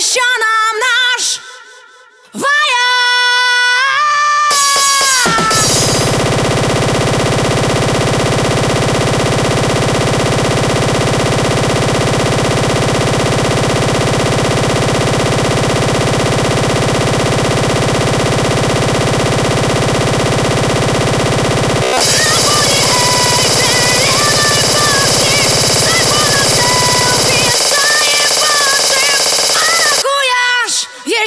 [0.00, 0.59] Krishna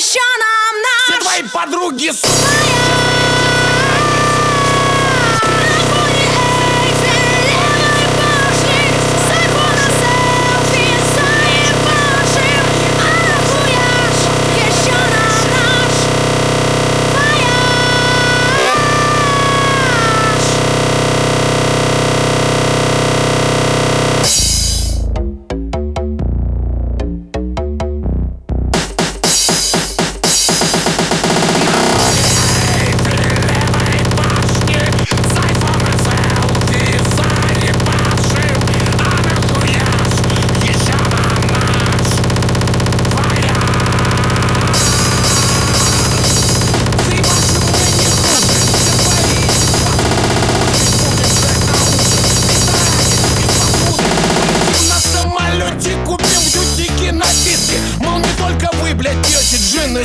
[0.03, 1.03] еще нам наш...
[1.07, 3.02] Все твои подруги, сука!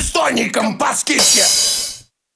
[0.01, 1.45] Тоником по скидке